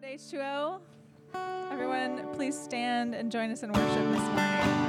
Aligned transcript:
Welcome 0.00 0.18
to 0.18 0.36
H2O. 0.36 0.80
Everyone, 1.72 2.28
please 2.34 2.58
stand 2.58 3.14
and 3.14 3.32
join 3.32 3.50
us 3.50 3.62
in 3.62 3.72
worship 3.72 4.12
this 4.12 4.20
morning. 4.20 4.87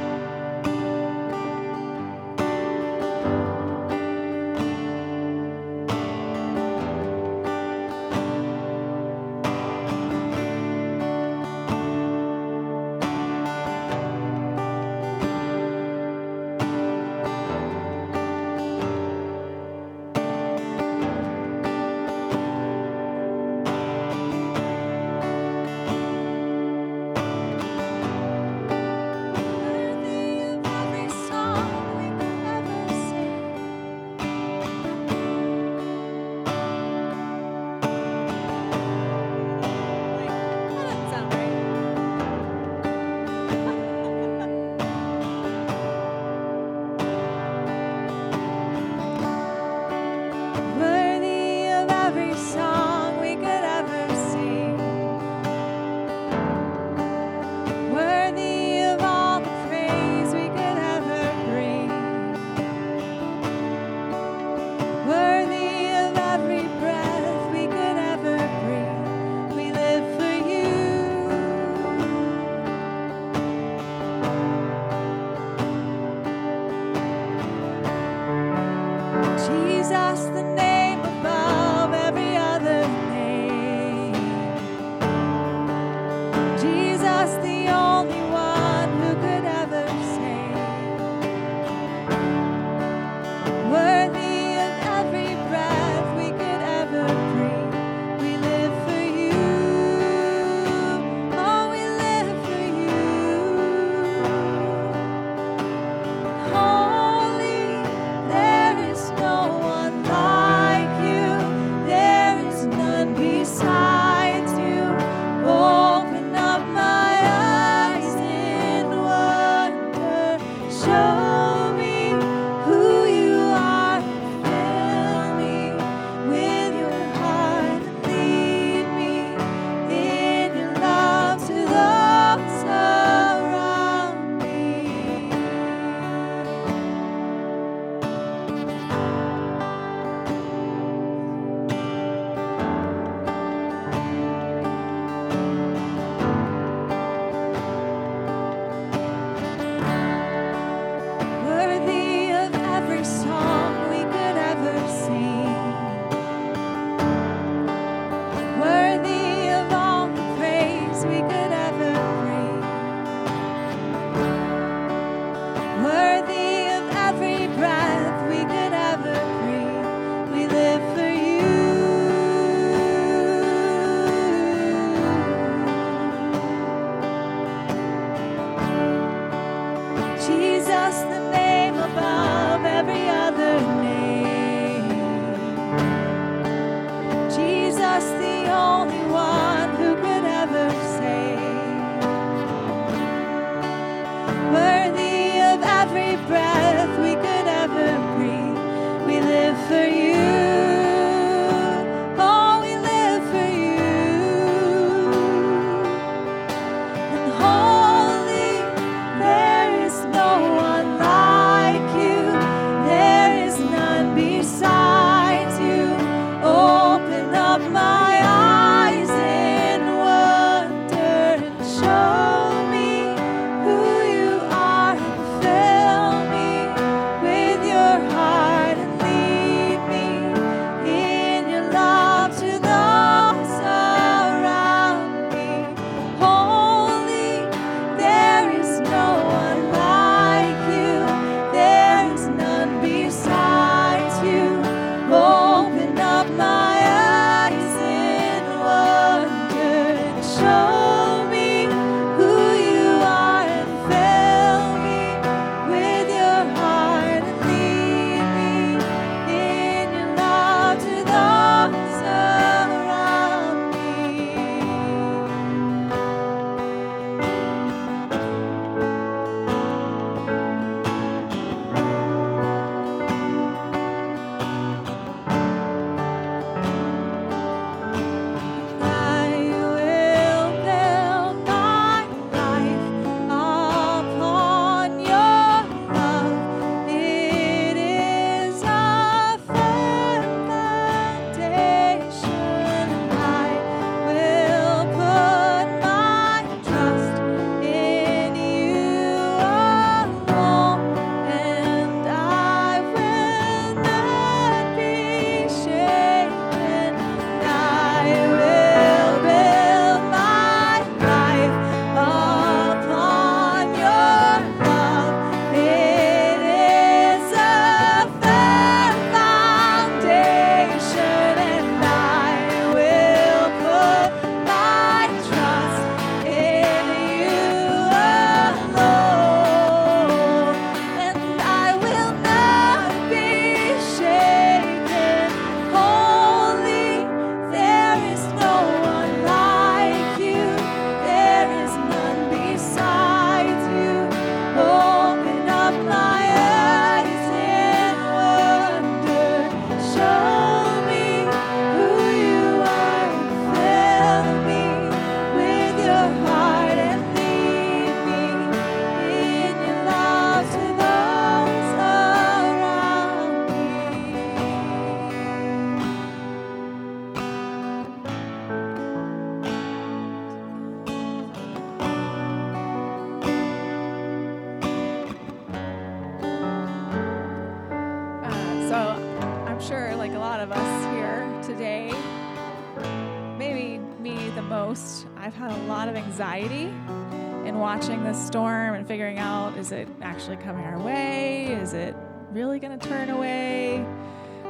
In 387.60 387.62
watching 387.62 388.04
this 388.06 388.26
storm 388.26 388.74
and 388.74 388.88
figuring 388.88 389.20
out 389.20 389.58
is 389.58 389.74
it 389.74 389.88
actually 390.02 390.38
coming 390.38 390.64
our 390.64 390.80
way? 390.80 391.48
Is 391.48 391.74
it 391.74 391.94
really 392.32 392.58
going 392.58 392.80
to 392.80 392.88
turn 392.88 393.10
away? 393.10 393.80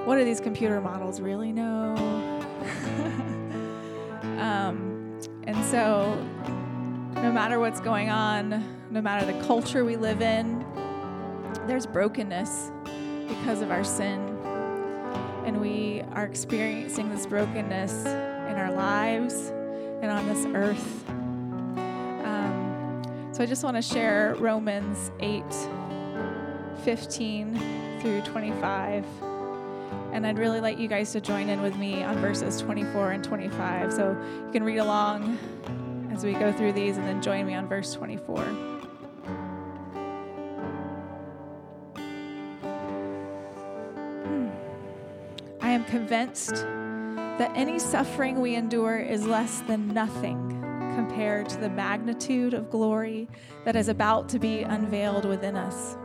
What 0.06 0.18
do 0.18 0.24
these 0.24 0.40
computer 0.40 0.80
models 0.80 1.20
really 1.20 1.52
know? 1.52 1.96
um, 4.40 5.20
and 5.48 5.66
so, 5.66 6.24
no 7.16 7.32
matter 7.32 7.60
what's 7.60 7.80
going 7.80 8.10
on, 8.10 8.64
no 8.92 9.02
matter 9.02 9.26
the 9.26 9.44
culture 9.46 9.84
we 9.84 9.96
live 9.96 10.22
in, 10.22 10.64
there's 11.66 11.88
brokenness 11.88 12.72
because 13.28 13.62
of 13.62 13.72
our 13.72 13.84
sin. 13.84 14.20
And 15.46 15.60
we 15.60 16.04
are 16.14 16.26
experiencing 16.26 17.10
this 17.10 17.26
brokenness 17.26 18.06
in 18.06 18.56
our 18.56 18.72
lives 18.72 19.52
and 20.02 20.12
on 20.12 20.28
this 20.28 20.46
earth. 20.54 21.19
So 23.40 23.44
I 23.44 23.46
just 23.46 23.64
want 23.64 23.78
to 23.78 23.82
share 23.82 24.36
Romans 24.38 25.12
8 25.22 25.46
15 26.84 28.00
through 28.02 28.20
25. 28.24 29.06
And 30.12 30.28
I'd 30.28 30.38
really 30.38 30.60
like 30.60 30.78
you 30.78 30.90
guys 30.90 31.14
to 31.14 31.22
join 31.22 31.48
in 31.48 31.62
with 31.62 31.78
me 31.78 32.04
on 32.04 32.18
verses 32.18 32.60
24 32.60 33.12
and 33.14 33.24
25. 33.24 33.94
So 33.94 34.10
you 34.46 34.52
can 34.52 34.66
read 34.66 34.80
along 34.80 35.38
as 36.12 36.26
we 36.26 36.34
go 36.34 36.52
through 36.52 36.74
these 36.74 36.98
and 36.98 37.08
then 37.08 37.22
join 37.22 37.48
me 37.48 37.54
on 37.54 37.66
verse 37.66 37.94
24. 37.94 38.44
Hmm. 44.26 44.50
I 45.62 45.70
am 45.70 45.86
convinced 45.86 46.56
that 46.56 47.54
any 47.56 47.80
suffering 47.80 48.42
we 48.42 48.56
endure 48.56 48.98
is 48.98 49.26
less 49.26 49.62
than 49.62 49.88
nothing 49.94 50.59
compared 51.00 51.48
to 51.48 51.58
the 51.58 51.70
magnitude 51.70 52.54
of 52.54 52.70
glory 52.70 53.26
that 53.64 53.78
is 53.78 53.88
about 53.88 54.28
to 54.28 54.38
be 54.38 54.64
unveiled 54.64 55.24
within 55.24 55.56
us. 55.56 55.96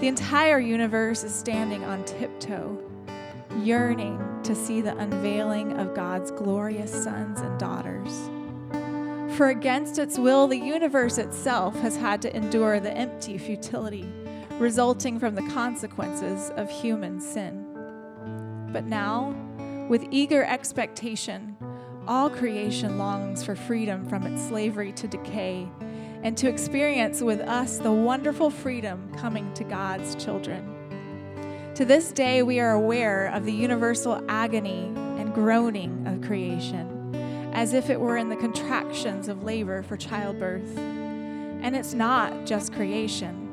The 0.00 0.08
entire 0.08 0.58
universe 0.58 1.22
is 1.22 1.34
standing 1.34 1.84
on 1.84 2.02
tiptoe, 2.06 2.82
yearning 3.62 4.18
to 4.42 4.54
see 4.54 4.80
the 4.80 4.96
unveiling 4.96 5.78
of 5.78 5.94
God's 5.94 6.30
glorious 6.30 6.90
sons 6.90 7.40
and 7.40 7.58
daughters. 7.58 8.30
For 9.36 9.50
against 9.50 9.98
its 9.98 10.18
will, 10.18 10.46
the 10.46 10.56
universe 10.56 11.18
itself 11.18 11.78
has 11.80 11.94
had 11.94 12.22
to 12.22 12.34
endure 12.34 12.80
the 12.80 12.96
empty 12.96 13.36
futility 13.36 14.10
resulting 14.58 15.18
from 15.18 15.34
the 15.34 15.46
consequences 15.50 16.50
of 16.56 16.70
human 16.70 17.20
sin. 17.20 17.66
But 18.72 18.86
now, 18.86 19.34
with 19.90 20.06
eager 20.10 20.42
expectation, 20.42 21.53
all 22.06 22.28
creation 22.28 22.98
longs 22.98 23.44
for 23.44 23.54
freedom 23.54 24.08
from 24.08 24.26
its 24.26 24.42
slavery 24.46 24.92
to 24.92 25.08
decay 25.08 25.68
and 26.22 26.36
to 26.38 26.48
experience 26.48 27.20
with 27.20 27.40
us 27.40 27.78
the 27.78 27.92
wonderful 27.92 28.50
freedom 28.50 29.12
coming 29.16 29.52
to 29.54 29.64
God's 29.64 30.14
children. 30.14 30.70
To 31.74 31.84
this 31.84 32.12
day, 32.12 32.42
we 32.42 32.60
are 32.60 32.72
aware 32.72 33.26
of 33.26 33.44
the 33.44 33.52
universal 33.52 34.24
agony 34.28 34.92
and 35.18 35.34
groaning 35.34 36.06
of 36.06 36.22
creation, 36.22 37.14
as 37.52 37.74
if 37.74 37.90
it 37.90 38.00
were 38.00 38.16
in 38.16 38.28
the 38.28 38.36
contractions 38.36 39.28
of 39.28 39.42
labor 39.42 39.82
for 39.82 39.96
childbirth. 39.96 40.78
And 40.78 41.74
it's 41.74 41.92
not 41.92 42.46
just 42.46 42.72
creation. 42.72 43.43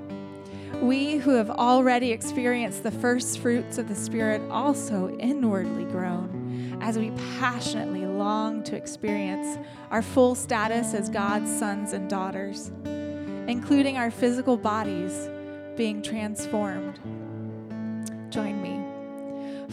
We 0.81 1.18
who 1.18 1.31
have 1.31 1.50
already 1.50 2.12
experienced 2.12 2.83
the 2.83 2.91
first 2.91 3.39
fruits 3.39 3.77
of 3.77 3.88
the 3.88 3.95
Spirit 3.95 4.41
also 4.50 5.15
inwardly 5.18 5.85
groan 5.85 6.77
as 6.81 6.97
we 6.97 7.12
passionately 7.39 8.06
long 8.06 8.63
to 8.63 8.75
experience 8.75 9.59
our 9.91 10.01
full 10.01 10.33
status 10.35 10.94
as 10.94 11.09
God's 11.09 11.55
sons 11.55 11.93
and 11.93 12.10
daughters, 12.10 12.72
including 13.48 13.98
our 13.98 14.10
physical 14.10 14.57
bodies 14.57 15.29
being 15.75 16.01
transformed. 16.01 17.00
Join 18.31 18.62
me. 18.62 18.79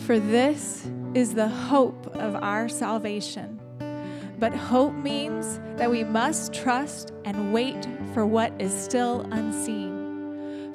For 0.02 0.18
this 0.18 0.88
is 1.14 1.34
the 1.34 1.48
hope 1.48 2.06
of 2.16 2.34
our 2.36 2.68
salvation. 2.68 3.58
But 4.38 4.54
hope 4.54 4.94
means 4.94 5.58
that 5.76 5.90
we 5.90 6.04
must 6.04 6.52
trust 6.52 7.12
and 7.24 7.52
wait 7.52 7.88
for 8.14 8.24
what 8.24 8.52
is 8.60 8.72
still 8.72 9.26
unseen. 9.32 9.87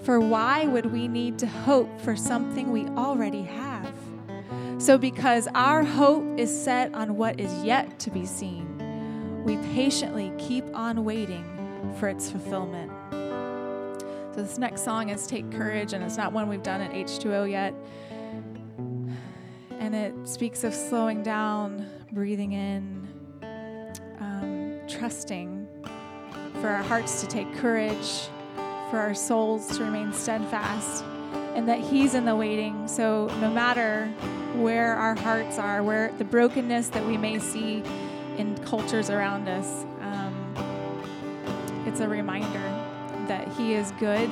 For 0.03 0.19
why 0.19 0.65
would 0.65 0.87
we 0.87 1.07
need 1.07 1.39
to 1.39 1.47
hope 1.47 2.01
for 2.01 2.17
something 2.17 2.71
we 2.71 2.85
already 2.89 3.43
have? 3.43 3.93
So, 4.77 4.97
because 4.97 5.47
our 5.55 5.81
hope 5.81 6.25
is 6.37 6.51
set 6.53 6.93
on 6.93 7.15
what 7.15 7.39
is 7.39 7.63
yet 7.63 7.99
to 7.99 8.11
be 8.11 8.25
seen, 8.25 9.43
we 9.45 9.55
patiently 9.73 10.33
keep 10.37 10.65
on 10.75 11.05
waiting 11.05 11.45
for 11.97 12.09
its 12.09 12.29
fulfillment. 12.29 12.91
So, 13.11 14.41
this 14.41 14.57
next 14.57 14.83
song 14.83 15.07
is 15.07 15.25
Take 15.25 15.49
Courage, 15.51 15.93
and 15.93 16.03
it's 16.03 16.17
not 16.17 16.33
one 16.33 16.49
we've 16.49 16.63
done 16.63 16.81
at 16.81 16.91
H2O 16.91 17.49
yet. 17.49 17.73
And 19.79 19.95
it 19.95 20.27
speaks 20.27 20.65
of 20.65 20.73
slowing 20.73 21.23
down, 21.23 21.89
breathing 22.11 22.51
in, 22.51 23.07
um, 24.19 24.81
trusting 24.89 25.65
for 26.59 26.67
our 26.67 26.83
hearts 26.83 27.21
to 27.21 27.27
take 27.27 27.53
courage 27.55 28.27
for 28.93 28.99
our 28.99 29.15
souls 29.15 29.75
to 29.75 29.83
remain 29.83 30.13
steadfast 30.13 31.03
and 31.55 31.67
that 31.67 31.79
He's 31.79 32.13
in 32.13 32.25
the 32.25 32.35
waiting. 32.35 32.87
So, 32.87 33.25
no 33.41 33.49
matter 33.49 34.05
where 34.53 34.93
our 34.93 35.15
hearts 35.15 35.57
are, 35.57 35.81
where 35.81 36.11
the 36.19 36.23
brokenness 36.23 36.89
that 36.89 37.03
we 37.03 37.17
may 37.17 37.39
see 37.39 37.81
in 38.37 38.55
cultures 38.65 39.09
around 39.09 39.49
us, 39.49 39.83
um, 40.01 40.53
it's 41.87 42.01
a 42.01 42.07
reminder 42.07 42.61
that 43.27 43.47
He 43.53 43.73
is 43.73 43.91
good 43.93 44.31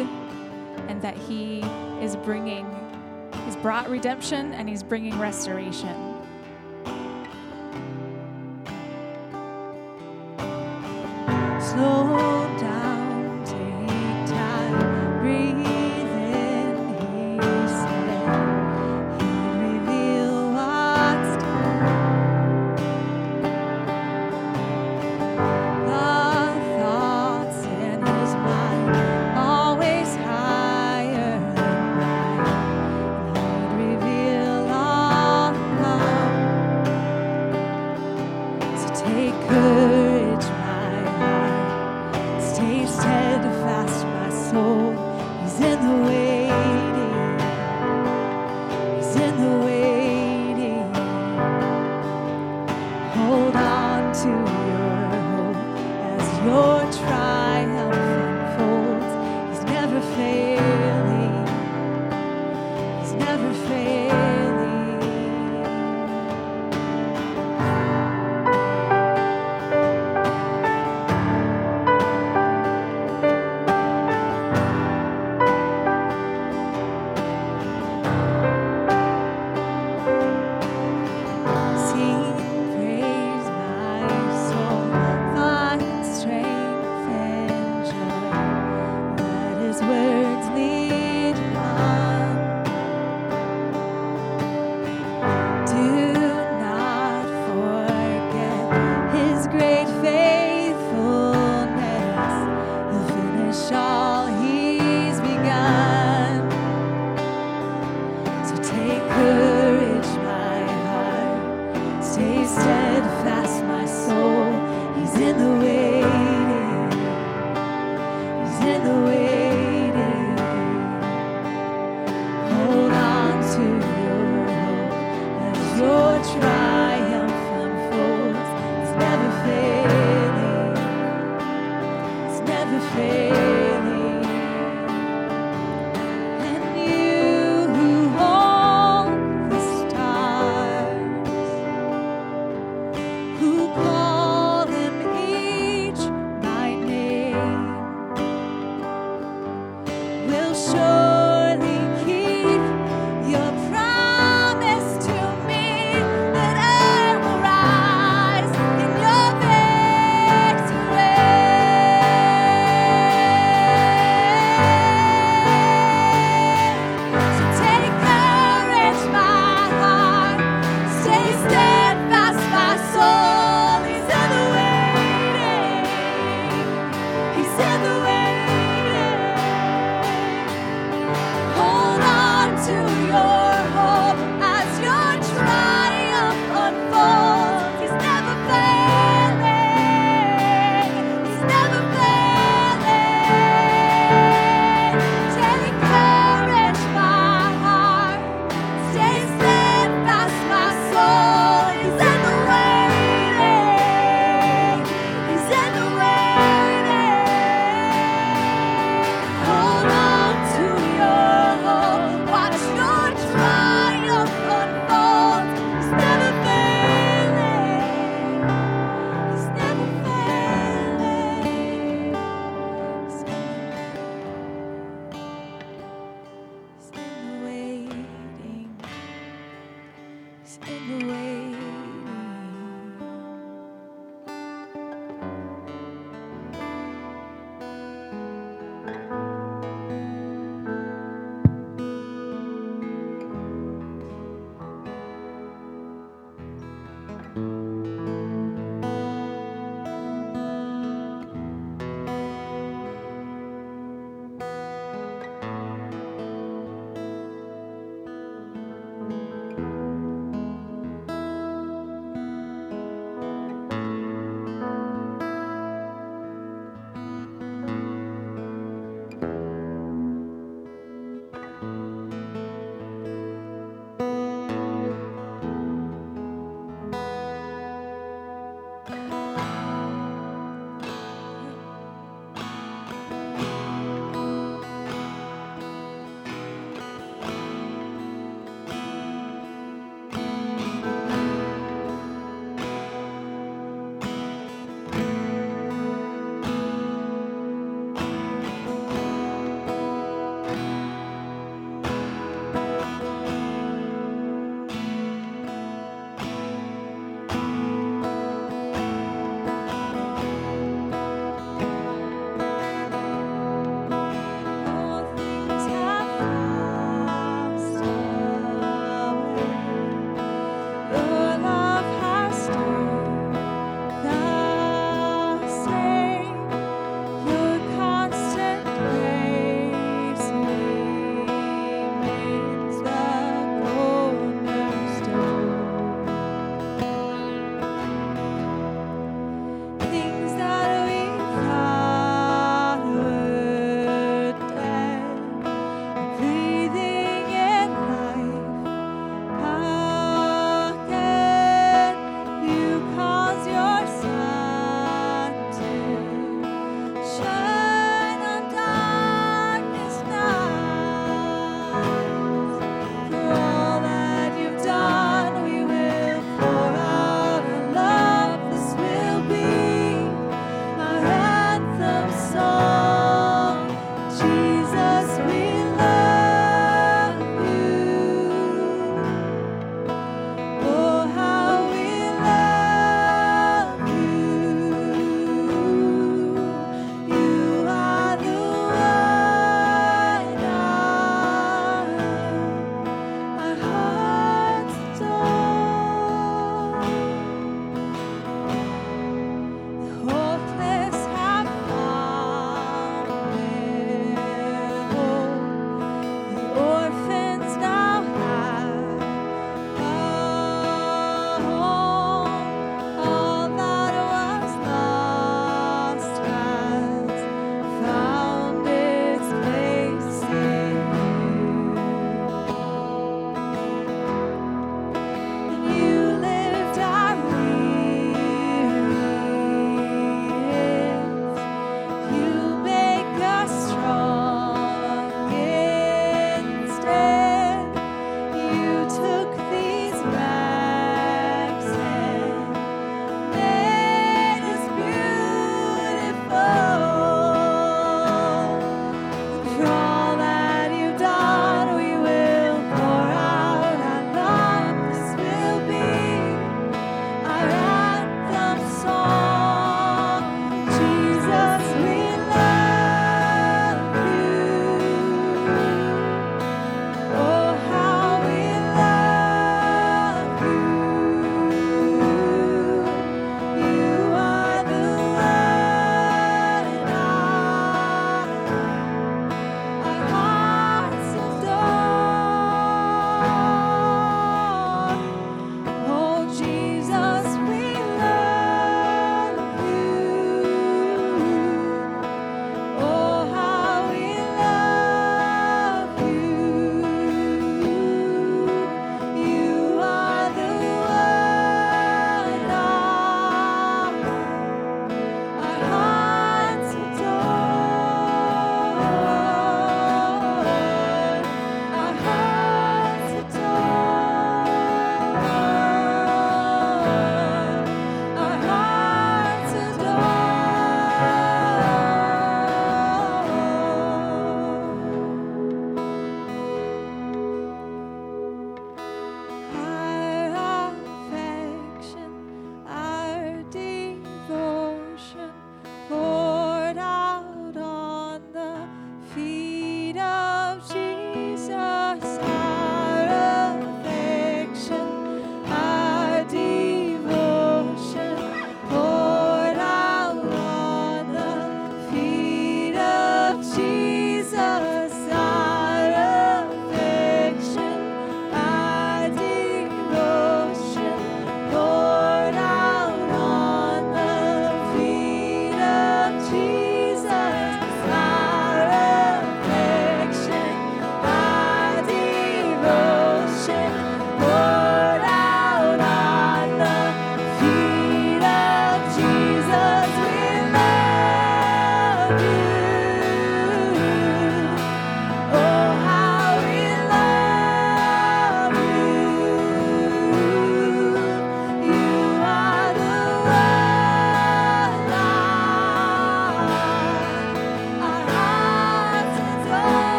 and 0.87 1.01
that 1.01 1.17
He 1.17 1.61
is 1.99 2.15
bringing, 2.17 2.69
He's 3.45 3.55
brought 3.55 3.89
redemption 3.89 4.53
and 4.53 4.69
He's 4.69 4.83
bringing 4.83 5.17
restoration. 5.17 6.10
Soul. 44.51 44.90